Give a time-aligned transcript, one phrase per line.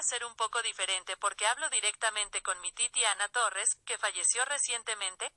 [0.00, 4.44] a ser un poco diferente porque hablo directamente con mi titi Ana Torres, que falleció
[4.46, 5.30] recientemente.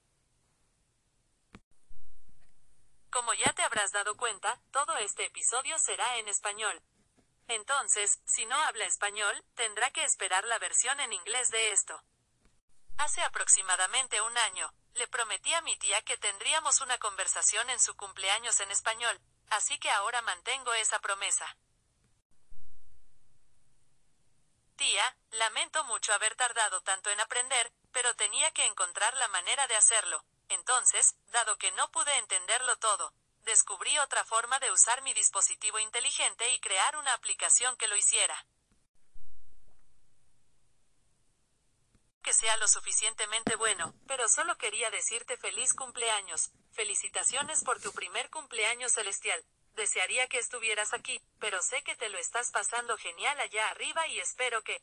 [3.12, 6.82] Como ya te habrás dado cuenta, todo este episodio será en español.
[7.50, 12.02] Entonces, si no habla español, tendrá que esperar la versión en inglés de esto.
[12.98, 17.98] Hace aproximadamente un año, le prometí a mi tía que tendríamos una conversación en su
[17.98, 21.58] cumpleaños en español, así que ahora mantengo esa promesa.
[24.76, 29.76] Tía, lamento mucho haber tardado tanto en aprender, pero tenía que encontrar la manera de
[29.76, 30.26] hacerlo.
[30.50, 33.14] Entonces, dado que no pude entenderlo todo,
[33.44, 38.46] descubrí otra forma de usar mi dispositivo inteligente y crear una aplicación que lo hiciera.
[42.24, 46.52] Que sea lo suficientemente bueno, pero solo quería decirte feliz cumpleaños.
[46.72, 49.44] Felicitaciones por tu primer cumpleaños celestial.
[49.76, 54.20] Desearía que estuvieras aquí, pero sé que te lo estás pasando genial allá arriba y
[54.20, 54.82] espero que...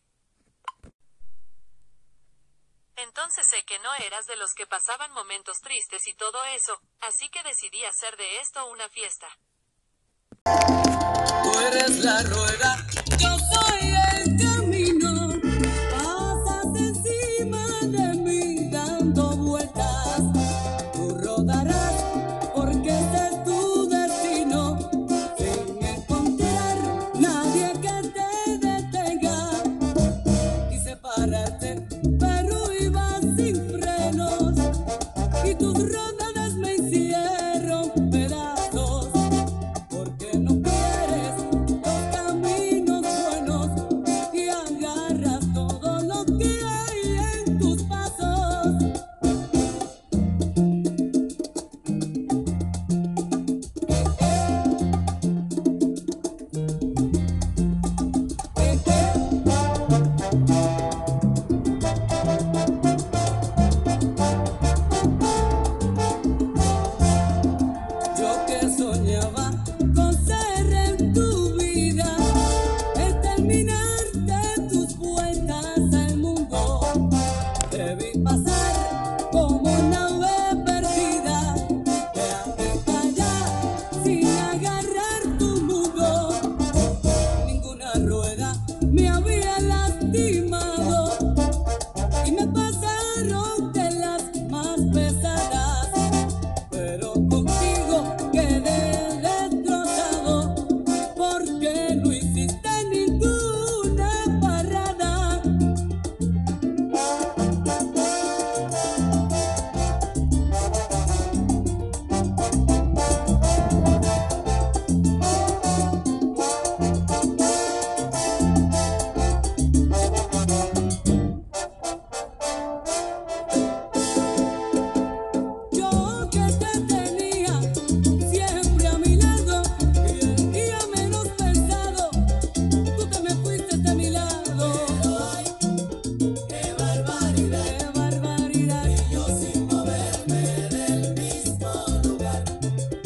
[2.96, 7.30] Entonces sé que no eras de los que pasaban momentos tristes y todo eso, así
[7.30, 9.29] que decidí hacer de esto una fiesta.
[10.45, 12.23] Tú eres la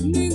[0.05, 0.34] me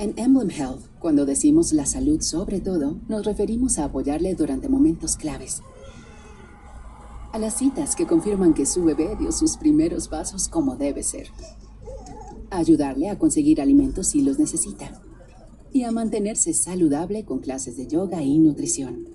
[0.00, 5.14] En Emblem Health, cuando decimos la salud sobre todo, nos referimos a apoyarle durante momentos
[5.16, 5.60] claves.
[7.32, 11.28] A las citas que confirman que su bebé dio sus primeros pasos como debe ser.
[12.48, 15.02] A ayudarle a conseguir alimentos si los necesita.
[15.70, 19.06] Y a mantenerse saludable con clases de yoga y nutrición.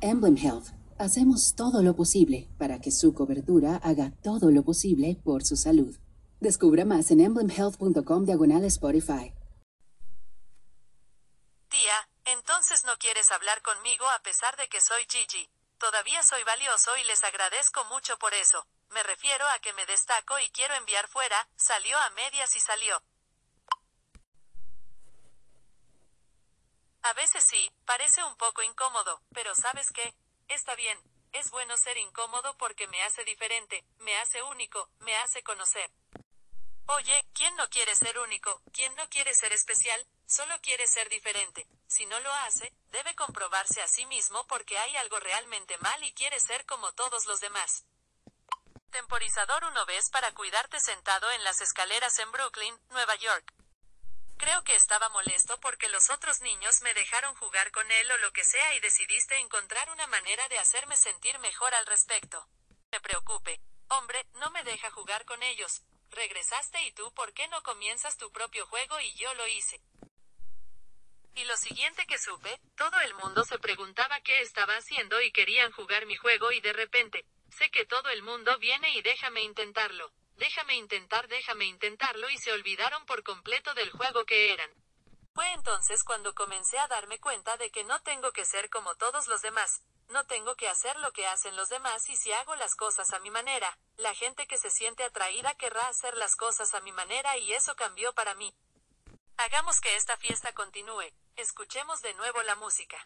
[0.00, 0.66] Emblem Health,
[0.98, 5.94] hacemos todo lo posible para que su cobertura haga todo lo posible por su salud.
[6.40, 9.32] Descubra más en emblemhealth.com diagonal Spotify.
[11.68, 15.50] Tía, entonces quieres hablar conmigo a pesar de que soy Gigi.
[15.78, 18.66] Todavía soy valioso y les agradezco mucho por eso.
[18.90, 23.02] Me refiero a que me destaco y quiero enviar fuera, salió a medias y salió.
[27.02, 30.14] A veces sí, parece un poco incómodo, pero ¿sabes qué?
[30.48, 30.98] Está bien,
[31.32, 35.90] es bueno ser incómodo porque me hace diferente, me hace único, me hace conocer.
[36.86, 38.62] Oye, ¿quién no quiere ser único?
[38.72, 40.06] ¿Quién no quiere ser especial?
[40.26, 41.68] Solo quiere ser diferente.
[41.86, 46.12] Si no lo hace, debe comprobarse a sí mismo porque hay algo realmente mal y
[46.14, 47.84] quiere ser como todos los demás.
[48.90, 53.52] Temporizador uno vez para cuidarte sentado en las escaleras en Brooklyn, Nueva York.
[54.36, 58.32] Creo que estaba molesto porque los otros niños me dejaron jugar con él o lo
[58.32, 62.46] que sea y decidiste encontrar una manera de hacerme sentir mejor al respecto.
[62.90, 63.60] Me preocupe.
[63.88, 65.82] Hombre, no me deja jugar con ellos.
[66.10, 69.80] Regresaste y tú, ¿por qué no comienzas tu propio juego y yo lo hice?
[71.36, 75.70] Y lo siguiente que supe, todo el mundo se preguntaba qué estaba haciendo y querían
[75.70, 80.10] jugar mi juego y de repente, sé que todo el mundo viene y déjame intentarlo.
[80.36, 84.70] Déjame intentar, déjame intentarlo y se olvidaron por completo del juego que eran.
[85.34, 89.26] Fue entonces cuando comencé a darme cuenta de que no tengo que ser como todos
[89.28, 92.74] los demás, no tengo que hacer lo que hacen los demás y si hago las
[92.74, 96.80] cosas a mi manera, la gente que se siente atraída querrá hacer las cosas a
[96.80, 98.54] mi manera y eso cambió para mí.
[99.36, 102.96] Hagamos que esta fiesta continúe, escuchemos de nuevo la música.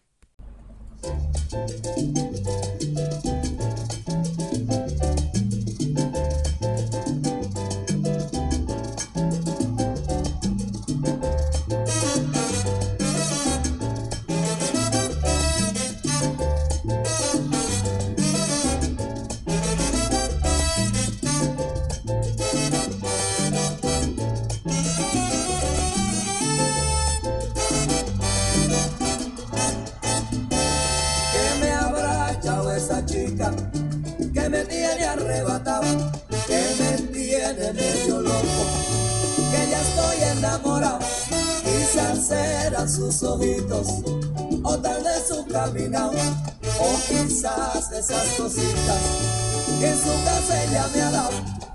[43.23, 43.89] Ojitos,
[44.63, 46.13] o tal vez su caminado,
[46.79, 49.01] o quizás esas cositas
[49.79, 51.70] que en su casa ella me ha dado.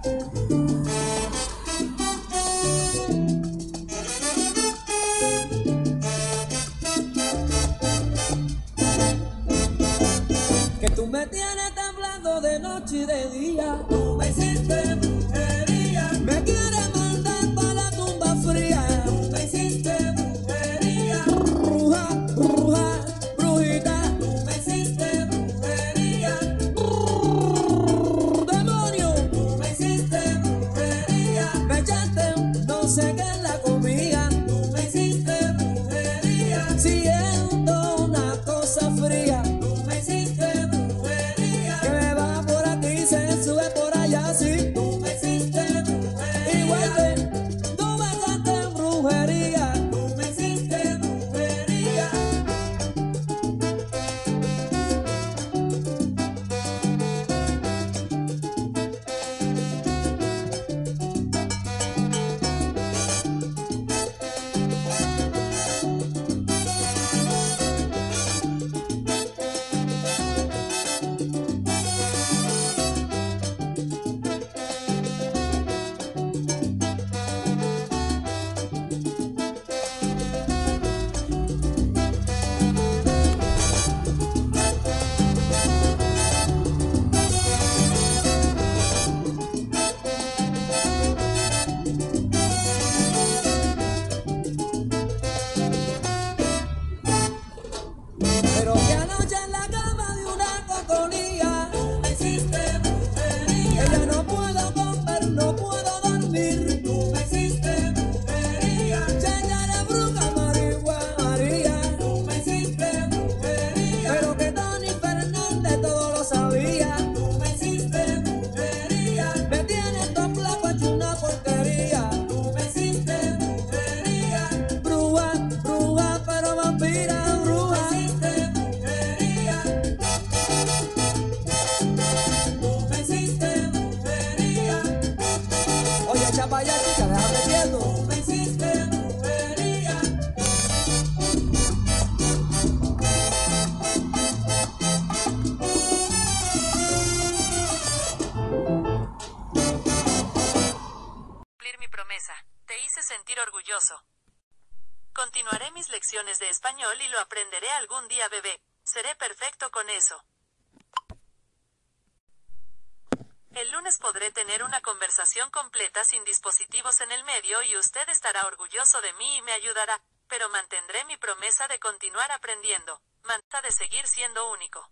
[164.32, 169.38] Tener una conversación completa sin dispositivos en el medio y usted estará orgulloso de mí
[169.38, 174.90] y me ayudará, pero mantendré mi promesa de continuar aprendiendo, manta de seguir siendo único.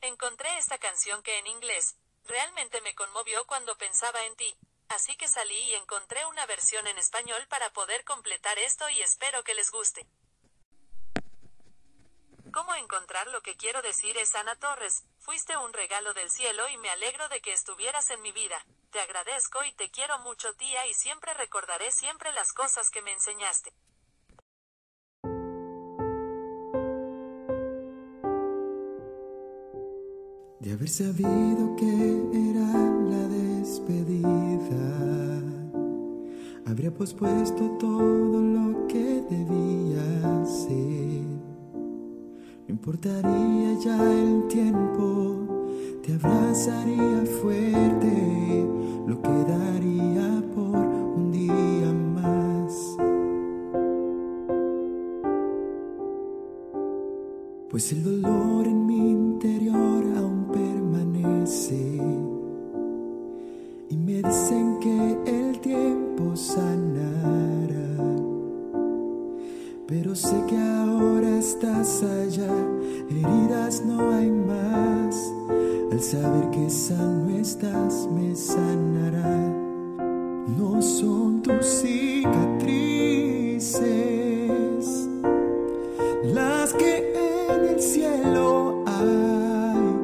[0.00, 4.56] Encontré esta canción que en inglés, realmente me conmovió cuando pensaba en ti,
[4.88, 9.42] así que salí y encontré una versión en español para poder completar esto y espero
[9.42, 10.06] que les guste.
[12.56, 15.04] ¿Cómo encontrar lo que quiero decir es Ana Torres?
[15.18, 18.56] Fuiste un regalo del cielo y me alegro de que estuvieras en mi vida.
[18.90, 23.12] Te agradezco y te quiero mucho tía y siempre recordaré siempre las cosas que me
[23.12, 23.74] enseñaste.
[30.60, 31.92] De haber sabido que
[32.48, 32.72] era
[33.12, 34.32] la despedida,
[36.66, 41.05] habría pospuesto todo lo que debía hacer.
[42.78, 45.46] Importaría ya el tiempo,
[46.04, 48.68] te abrazaría fuerte,
[49.06, 52.98] lo quedaría por un día más.
[57.70, 61.98] Pues el dolor en mi interior aún permanece
[63.88, 64.95] y me dicen que
[71.74, 72.54] allá,
[73.10, 75.32] heridas no hay más.
[75.90, 79.52] Al saber que sano estás, me sanará.
[80.58, 83.06] No son tus cicatrices
[86.34, 89.96] las que en el cielo hay.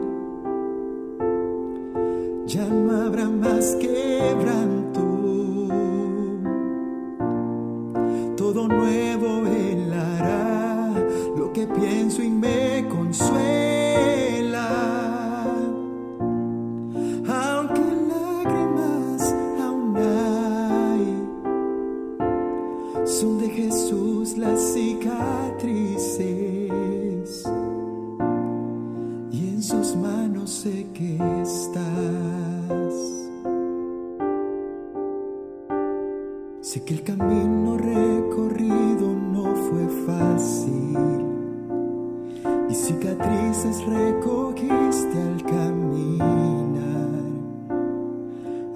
[2.47, 5.00] Ya no habrá más quebranto.
[8.37, 9.42] Todo nuevo
[36.62, 40.97] Sé que el camino recorrido no fue fácil.
[42.71, 46.28] Y cicatrices recogiste al caminar.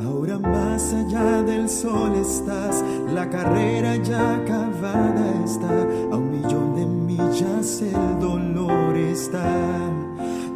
[0.05, 6.87] Ahora más allá del sol estás, la carrera ya acabada está, a un millón de
[6.87, 9.49] millas el dolor está,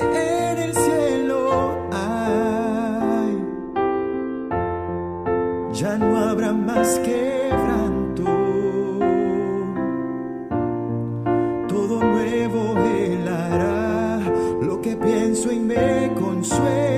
[5.74, 8.24] ya no habrá más quebranto
[11.68, 14.20] todo nuevo él hará,
[14.62, 16.93] lo que pienso y me consuela.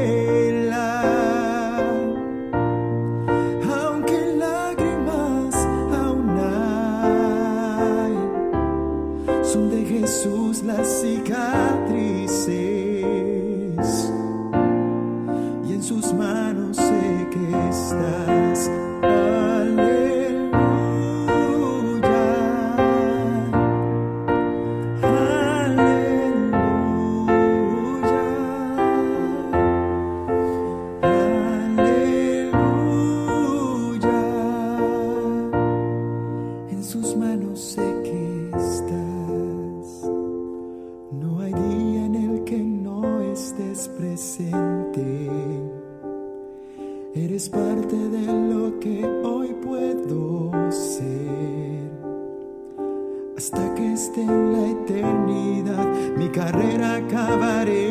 [56.17, 57.84] Mi carrera acabaré.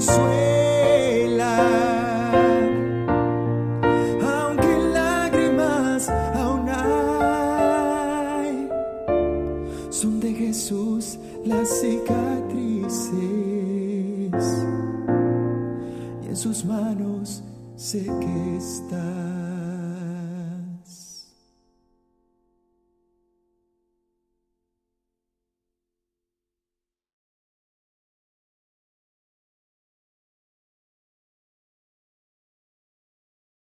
[0.00, 0.59] consuelo.